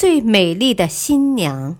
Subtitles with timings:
[0.00, 1.76] 最美丽的新娘。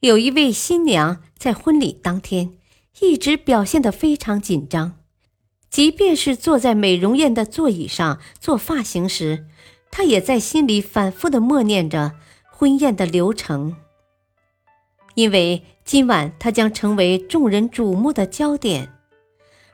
[0.00, 2.58] 有一位新娘在婚礼当天
[3.00, 4.98] 一直表现得非常紧张，
[5.70, 9.46] 即便是坐在美容院的座椅上做发型时，
[9.90, 12.12] 她也在心里反复的默念着
[12.50, 13.76] 婚宴的流程。
[15.14, 18.92] 因为今晚她将成为众人瞩目的焦点，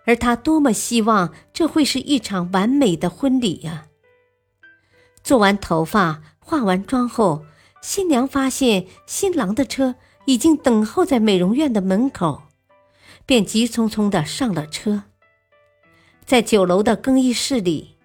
[0.06, 3.88] 而她多么希望这会是一场完美的婚礼呀！
[5.22, 7.44] 做完头发、化完妆后，
[7.80, 12.42] 新娘发现新郎的车已经等候在美容院的门口，
[13.24, 15.04] 便急匆匆地上了车。
[16.24, 17.96] 在酒楼的更衣室里，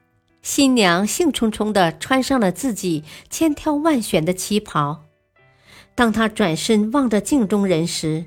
[0.42, 5.04] 新娘兴冲冲地穿上了自己千挑万选的旗袍。
[5.96, 8.26] 当她转身望着镜中人时，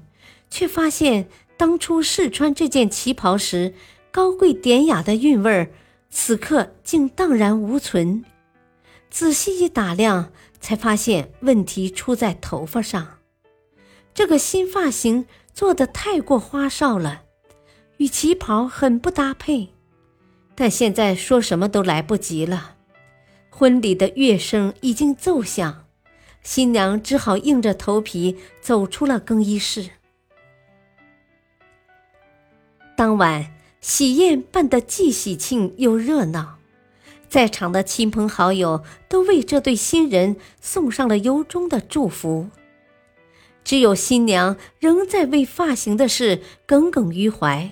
[0.50, 3.74] 却发现当初试穿这件旗袍时
[4.10, 5.70] 高贵典雅的韵味儿，
[6.10, 8.24] 此刻竟荡然无存。
[9.10, 13.18] 仔细一打量，才发现问题出在头发上。
[14.14, 17.22] 这个新发型做的太过花哨了，
[17.96, 19.70] 与旗袍很不搭配。
[20.54, 22.76] 但现在说什么都来不及了，
[23.50, 25.86] 婚礼的乐声已经奏响，
[26.42, 29.90] 新娘只好硬着头皮走出了更衣室。
[32.94, 36.59] 当晚喜宴办得既喜庆又热闹。
[37.30, 42.48] 在场的亲朋好友都为这对新人送上了由衷的祝福，
[43.62, 47.70] 只有新娘仍在为发型的事耿耿于怀，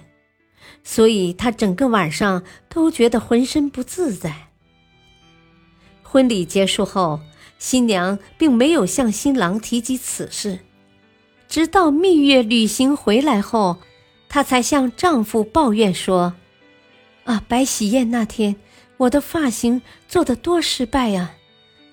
[0.84, 4.48] 所以她整个晚上都觉得浑身不自在。
[6.04, 7.18] 婚礼结束后，
[7.58, 10.60] 新娘并没有向新郎提及此事，
[11.48, 13.78] 直到蜜月旅行回来后，
[14.28, 16.34] 她才向丈夫抱怨说
[17.24, 18.54] ：“啊，摆喜宴那天。”
[18.98, 21.34] 我的发型做的多失败呀！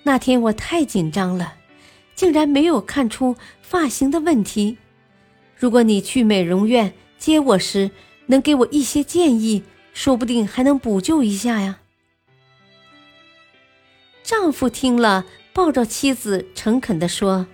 [0.03, 1.55] 那天我太紧张了，
[2.15, 4.77] 竟然没有看出发型的问题。
[5.55, 7.91] 如果你去美容院接我时
[8.25, 11.79] 能给我一些建议，说不定还能补救一下呀。
[14.23, 17.45] 丈夫听了，抱着妻子诚恳地说：“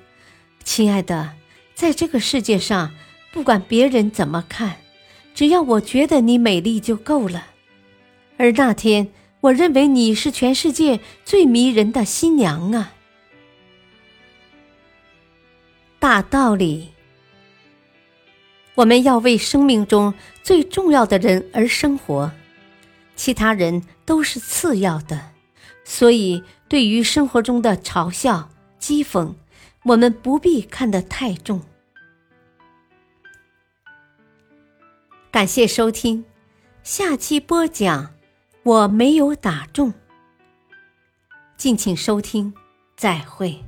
[0.64, 1.34] 亲爱的，
[1.76, 2.94] 在这个世界上，
[3.34, 4.78] 不管别人怎么看，
[5.36, 7.48] 只要我觉得你美丽就够了。”
[8.38, 9.12] 而那天。
[9.42, 12.94] 我认为你是全世界最迷人的新娘啊！
[16.00, 16.90] 大道理，
[18.76, 20.14] 我们要为生命中
[20.44, 22.32] 最重要的人而生活，
[23.16, 25.32] 其他人都是次要的。
[25.84, 28.50] 所以，对于生活中的嘲笑、
[28.80, 29.34] 讥讽，
[29.84, 31.62] 我们不必看得太重。
[35.32, 36.24] 感谢收听，
[36.84, 38.14] 下期播讲。
[38.64, 39.92] 我没有打中，
[41.58, 42.54] 敬请收听，
[42.96, 43.60] 再会。